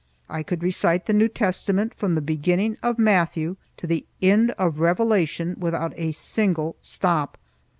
I 0.27 0.41
could 0.41 0.63
recite 0.63 1.05
the 1.05 1.13
New 1.13 1.27
Testament 1.27 1.93
from 1.93 2.15
the 2.15 2.21
beginning 2.21 2.75
of 2.81 2.97
Matthew 2.97 3.57
to 3.77 3.85
the 3.85 4.03
end 4.19 4.49
of 4.57 4.79
Revelation 4.79 5.55
without 5.59 5.93
a 5.95 6.11
single 6.11 6.75
stop. 6.81 7.37